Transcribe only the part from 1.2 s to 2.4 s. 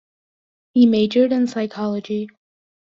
in psychology.